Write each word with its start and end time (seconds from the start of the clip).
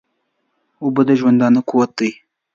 اوبه 0.83 1.01
د 1.07 1.09
ژوندانه 1.19 1.61
قوت 1.69 1.91
دي 1.99 2.11